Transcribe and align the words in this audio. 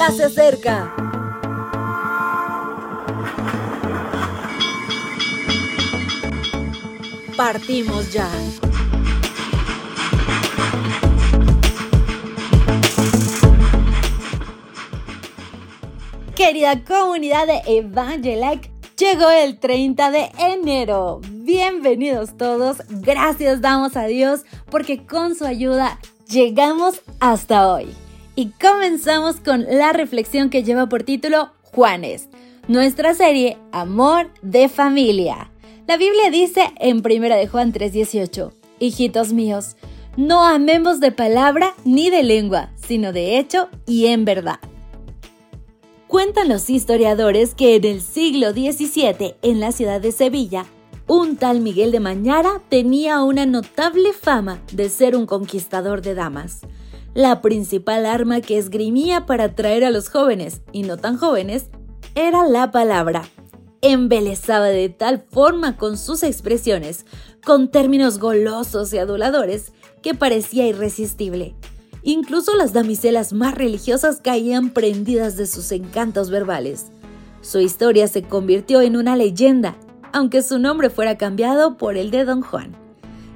ya 0.00 0.10
se 0.12 0.24
acerca. 0.24 0.94
Partimos 7.36 8.10
ya. 8.10 8.26
Querida 16.34 16.82
comunidad 16.82 17.46
de 17.46 17.60
Evangelike, 17.66 18.70
llegó 18.96 19.30
el 19.30 19.58
30 19.58 20.10
de 20.10 20.30
enero. 20.38 21.20
Bienvenidos 21.30 22.38
todos. 22.38 22.78
Gracias 22.88 23.60
damos 23.60 23.98
a 23.98 24.06
Dios 24.06 24.46
porque 24.70 25.04
con 25.04 25.34
su 25.34 25.44
ayuda 25.44 25.98
llegamos 26.26 27.02
hasta 27.20 27.70
hoy. 27.70 27.94
Y 28.36 28.50
comenzamos 28.60 29.36
con 29.40 29.64
la 29.64 29.92
reflexión 29.92 30.50
que 30.50 30.62
lleva 30.62 30.88
por 30.88 31.02
título 31.02 31.50
Juanes, 31.62 32.28
nuestra 32.68 33.14
serie 33.14 33.58
Amor 33.72 34.30
de 34.42 34.68
Familia. 34.68 35.50
La 35.86 35.96
Biblia 35.96 36.30
dice 36.30 36.72
en 36.78 36.98
1 36.98 37.36
de 37.36 37.48
Juan 37.48 37.72
3:18, 37.72 38.52
Hijitos 38.78 39.32
míos, 39.32 39.76
no 40.16 40.44
amemos 40.44 41.00
de 41.00 41.12
palabra 41.12 41.74
ni 41.84 42.10
de 42.10 42.22
lengua, 42.22 42.70
sino 42.76 43.12
de 43.12 43.38
hecho 43.38 43.68
y 43.86 44.06
en 44.06 44.24
verdad. 44.24 44.60
Cuentan 46.06 46.48
los 46.48 46.70
historiadores 46.70 47.54
que 47.54 47.76
en 47.76 47.84
el 47.84 48.00
siglo 48.00 48.50
XVII, 48.52 49.34
en 49.42 49.60
la 49.60 49.70
ciudad 49.70 50.00
de 50.00 50.12
Sevilla, 50.12 50.66
un 51.06 51.36
tal 51.36 51.60
Miguel 51.60 51.92
de 51.92 52.00
Mañara 52.00 52.62
tenía 52.68 53.22
una 53.22 53.46
notable 53.46 54.12
fama 54.12 54.60
de 54.72 54.88
ser 54.88 55.16
un 55.16 55.26
conquistador 55.26 56.02
de 56.02 56.14
damas. 56.14 56.60
La 57.14 57.40
principal 57.40 58.06
arma 58.06 58.40
que 58.40 58.58
esgrimía 58.58 59.26
para 59.26 59.44
atraer 59.44 59.84
a 59.84 59.90
los 59.90 60.08
jóvenes, 60.08 60.62
y 60.72 60.82
no 60.82 60.96
tan 60.96 61.16
jóvenes, 61.16 61.66
era 62.14 62.46
la 62.46 62.70
palabra. 62.70 63.22
Embelezaba 63.82 64.66
de 64.66 64.88
tal 64.88 65.24
forma 65.30 65.76
con 65.76 65.96
sus 65.98 66.22
expresiones, 66.22 67.06
con 67.44 67.70
términos 67.70 68.18
golosos 68.18 68.92
y 68.92 68.98
aduladores, 68.98 69.72
que 70.02 70.14
parecía 70.14 70.66
irresistible. 70.66 71.54
Incluso 72.02 72.54
las 72.56 72.72
damiselas 72.72 73.32
más 73.32 73.54
religiosas 73.54 74.20
caían 74.22 74.70
prendidas 74.70 75.36
de 75.36 75.46
sus 75.46 75.72
encantos 75.72 76.30
verbales. 76.30 76.86
Su 77.42 77.58
historia 77.58 78.06
se 78.08 78.22
convirtió 78.22 78.80
en 78.80 78.96
una 78.96 79.16
leyenda 79.16 79.76
aunque 80.12 80.42
su 80.42 80.58
nombre 80.58 80.90
fuera 80.90 81.16
cambiado 81.16 81.76
por 81.76 81.96
el 81.96 82.10
de 82.10 82.24
Don 82.24 82.42
Juan. 82.42 82.76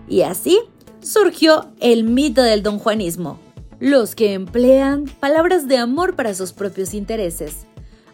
Y 0.08 0.22
así 0.22 0.60
surgió 1.00 1.70
el 1.80 2.04
mito 2.04 2.42
del 2.42 2.62
Don 2.62 2.78
Juanismo, 2.78 3.38
los 3.84 4.14
que 4.14 4.32
emplean 4.32 5.04
palabras 5.20 5.68
de 5.68 5.76
amor 5.76 6.16
para 6.16 6.32
sus 6.32 6.54
propios 6.54 6.94
intereses. 6.94 7.66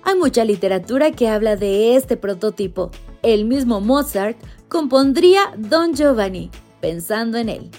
Hay 0.03 0.17
mucha 0.17 0.45
literatura 0.45 1.13
que 1.13 1.29
habla 1.29 1.55
de 1.55 1.95
este 1.95 2.17
prototipo. 2.17 2.91
El 3.23 3.45
mismo 3.45 3.81
Mozart 3.81 4.37
compondría 4.69 5.43
Don 5.57 5.95
Giovanni, 5.95 6.51
pensando 6.81 7.39
en 7.39 7.51
él. 7.51 7.71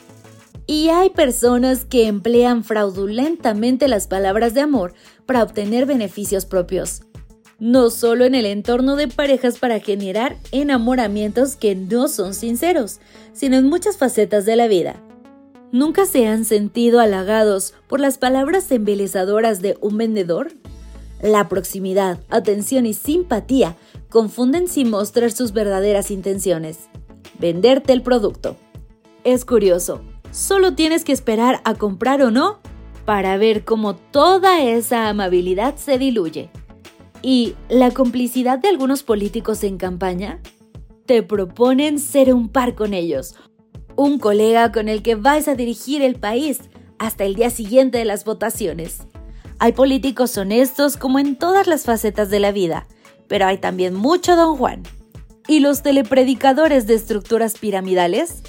Y 0.68 0.88
hay 0.88 1.10
personas 1.10 1.84
que 1.84 2.08
emplean 2.08 2.64
fraudulentamente 2.64 3.90
las 3.90 4.08
palabras 4.08 4.54
de 4.54 4.62
amor 4.62 4.94
para 5.26 5.44
obtener 5.44 5.86
beneficios 5.86 6.46
propios 6.46 7.02
no 7.60 7.92
solo 7.92 8.26
en 8.26 8.34
el 8.34 8.48
entorno 8.48 8.96
de 8.96 9.08
parejas 9.08 9.60
para 9.60 9.80
generar 9.80 10.36
enamoramientos 10.52 11.56
que 11.56 11.76
no 11.76 12.08
son 12.08 12.34
sinceros, 12.34 13.00
sino 13.34 13.56
en 13.56 13.70
muchas 13.70 13.98
facetas 13.98 14.46
de 14.46 14.56
la 14.56 14.68
vida. 14.68 14.96
¿Nunca 15.72 16.06
se 16.06 16.28
han 16.28 16.44
sentido 16.44 17.00
halagados 17.00 17.74
por 17.88 18.00
las 18.00 18.18
palabras 18.18 18.70
embelezadoras 18.72 19.62
de 19.62 19.78
un 19.80 19.98
vendedor? 19.98 20.52
La 21.22 21.48
proximidad, 21.48 22.20
atención 22.30 22.86
y 22.86 22.94
simpatía 22.94 23.78
confunden 24.10 24.68
sin 24.68 24.90
mostrar 24.90 25.32
sus 25.32 25.54
verdaderas 25.54 26.12
intenciones. 26.12 26.90
Venderte 27.40 27.94
el 27.94 28.02
producto. 28.02 28.58
Es 29.24 29.46
curioso, 29.46 30.02
solo 30.32 30.74
tienes 30.74 31.06
que 31.06 31.14
esperar 31.14 31.62
a 31.64 31.76
comprar 31.76 32.22
o 32.22 32.32
no 32.32 32.60
para 33.06 33.38
ver 33.38 33.64
cómo 33.64 33.96
toda 33.96 34.62
esa 34.62 35.08
amabilidad 35.08 35.78
se 35.78 35.98
diluye 35.98 36.50
y 37.22 37.56
la 37.70 37.92
complicidad 37.92 38.60
de 38.60 38.68
algunos 38.68 39.04
políticos 39.04 39.64
en 39.64 39.78
campaña? 39.78 40.42
Te 41.06 41.24
proponen 41.24 42.00
ser 42.00 42.34
un 42.34 42.50
par 42.50 42.76
con 42.76 42.94
ellos, 42.94 43.36
un 44.02 44.18
colega 44.18 44.72
con 44.72 44.90
el 44.90 45.04
que 45.04 45.16
vais 45.16 45.48
a 45.48 45.56
dirigir 45.56 46.02
el 46.02 46.16
país 46.16 46.62
hasta 46.98 47.24
el 47.24 47.36
día 47.36 47.50
siguiente 47.50 48.00
de 48.00 48.06
las 48.06 48.26
votaciones. 48.26 49.04
Hay 49.60 49.74
políticos 49.74 50.38
honestos 50.38 50.98
como 50.98 51.20
en 51.20 51.36
todas 51.36 51.68
las 51.68 51.84
facetas 51.84 52.30
de 52.30 52.40
la 52.40 52.52
vida, 52.52 52.88
pero 53.28 53.46
hay 53.46 53.60
también 53.60 53.94
mucho 53.94 54.36
don 54.36 54.58
Juan. 54.58 54.84
¿Y 55.48 55.60
los 55.60 55.84
telepredicadores 55.84 56.88
de 56.88 56.96
estructuras 56.96 57.58
piramidales? 57.58 58.42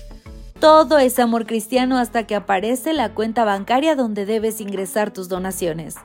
Todo 0.58 0.98
es 0.98 1.18
amor 1.18 1.46
cristiano 1.46 1.98
hasta 1.98 2.26
que 2.26 2.34
aparece 2.34 2.92
la 2.92 3.12
cuenta 3.14 3.44
bancaria 3.44 3.94
donde 3.94 4.24
debes 4.24 4.60
ingresar 4.60 5.12
tus 5.12 5.28
donaciones. 5.28 5.96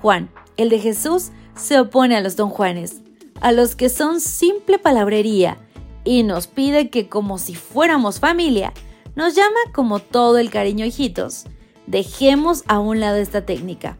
Juan, 0.00 0.30
el 0.56 0.68
de 0.70 0.78
Jesús, 0.78 1.30
se 1.54 1.78
opone 1.78 2.16
a 2.16 2.20
los 2.20 2.36
don 2.36 2.48
Juanes, 2.48 3.02
a 3.40 3.52
los 3.52 3.76
que 3.76 3.88
son 3.88 4.20
simple 4.20 4.78
palabrería, 4.78 5.58
y 6.04 6.22
nos 6.22 6.46
pide 6.46 6.90
que 6.90 7.08
como 7.08 7.38
si 7.38 7.54
fuéramos 7.54 8.20
familia, 8.20 8.72
nos 9.14 9.34
llama 9.34 9.60
como 9.72 9.98
todo 9.98 10.38
el 10.38 10.50
cariño 10.50 10.84
hijitos. 10.84 11.44
Dejemos 11.86 12.64
a 12.66 12.78
un 12.78 13.00
lado 13.00 13.16
esta 13.16 13.44
técnica. 13.44 13.98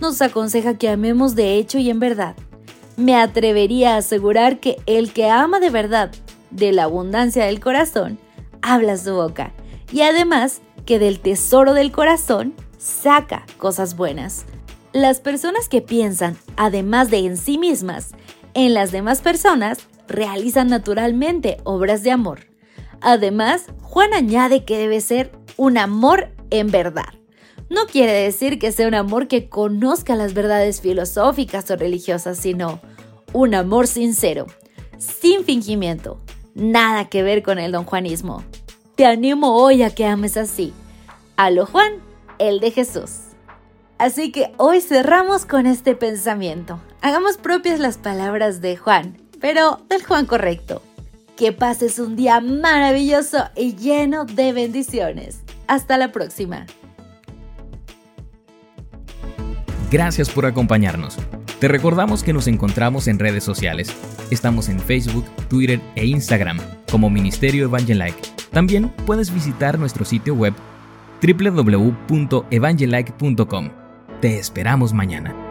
Nos 0.00 0.22
aconseja 0.22 0.78
que 0.78 0.88
amemos 0.88 1.34
de 1.34 1.56
hecho 1.56 1.78
y 1.78 1.90
en 1.90 2.00
verdad. 2.00 2.36
Me 2.96 3.16
atrevería 3.16 3.94
a 3.94 3.98
asegurar 3.98 4.60
que 4.60 4.76
el 4.86 5.12
que 5.12 5.28
ama 5.28 5.60
de 5.60 5.70
verdad, 5.70 6.10
de 6.50 6.72
la 6.72 6.84
abundancia 6.84 7.44
del 7.44 7.60
corazón, 7.60 8.18
habla 8.62 8.96
su 8.96 9.14
boca. 9.14 9.52
Y 9.92 10.02
además 10.02 10.60
que 10.86 10.98
del 10.98 11.20
tesoro 11.20 11.74
del 11.74 11.92
corazón 11.92 12.54
saca 12.78 13.46
cosas 13.58 13.96
buenas. 13.96 14.44
Las 14.92 15.20
personas 15.20 15.68
que 15.68 15.82
piensan, 15.82 16.36
además 16.56 17.10
de 17.10 17.18
en 17.18 17.36
sí 17.36 17.58
mismas, 17.58 18.10
en 18.54 18.74
las 18.74 18.92
demás 18.92 19.20
personas, 19.20 19.78
realizan 20.08 20.68
naturalmente 20.68 21.58
obras 21.64 22.02
de 22.02 22.10
amor. 22.10 22.46
Además, 23.00 23.66
Juan 23.82 24.14
añade 24.14 24.64
que 24.64 24.78
debe 24.78 25.00
ser 25.00 25.32
un 25.56 25.78
amor 25.78 26.30
en 26.50 26.70
verdad. 26.70 27.14
No 27.70 27.86
quiere 27.86 28.12
decir 28.12 28.58
que 28.58 28.72
sea 28.72 28.88
un 28.88 28.94
amor 28.94 29.28
que 29.28 29.48
conozca 29.48 30.16
las 30.16 30.34
verdades 30.34 30.80
filosóficas 30.80 31.70
o 31.70 31.76
religiosas, 31.76 32.38
sino 32.38 32.80
un 33.32 33.54
amor 33.54 33.86
sincero, 33.86 34.46
sin 34.98 35.44
fingimiento, 35.44 36.18
nada 36.54 37.08
que 37.08 37.22
ver 37.22 37.42
con 37.42 37.58
el 37.58 37.72
don 37.72 37.84
Juanismo. 37.84 38.44
Te 38.96 39.06
animo 39.06 39.56
hoy 39.56 39.82
a 39.82 39.90
que 39.90 40.06
ames 40.06 40.36
así. 40.36 40.72
A 41.36 41.50
lo 41.50 41.66
Juan, 41.66 41.94
el 42.38 42.60
de 42.60 42.70
Jesús. 42.70 43.10
Así 43.98 44.30
que 44.30 44.52
hoy 44.56 44.80
cerramos 44.80 45.46
con 45.46 45.66
este 45.66 45.96
pensamiento. 45.96 46.80
Hagamos 47.00 47.36
propias 47.38 47.80
las 47.80 47.98
palabras 47.98 48.60
de 48.60 48.76
Juan, 48.76 49.16
pero 49.44 49.80
del 49.90 50.02
Juan 50.02 50.24
correcto. 50.24 50.80
Que 51.36 51.52
pases 51.52 51.98
un 51.98 52.16
día 52.16 52.40
maravilloso 52.40 53.50
y 53.54 53.76
lleno 53.76 54.24
de 54.24 54.54
bendiciones. 54.54 55.42
Hasta 55.66 55.98
la 55.98 56.12
próxima. 56.12 56.64
Gracias 59.90 60.30
por 60.30 60.46
acompañarnos. 60.46 61.18
Te 61.58 61.68
recordamos 61.68 62.22
que 62.22 62.32
nos 62.32 62.46
encontramos 62.46 63.06
en 63.06 63.18
redes 63.18 63.44
sociales. 63.44 63.94
Estamos 64.30 64.70
en 64.70 64.80
Facebook, 64.80 65.26
Twitter 65.50 65.78
e 65.94 66.06
Instagram 66.06 66.58
como 66.90 67.10
Ministerio 67.10 67.66
Evangelike. 67.66 68.16
También 68.50 68.88
puedes 69.04 69.30
visitar 69.30 69.78
nuestro 69.78 70.06
sitio 70.06 70.34
web 70.34 70.54
www.evangelike.com 71.20 73.70
te 74.22 74.38
esperamos 74.38 74.94
mañana. 74.94 75.43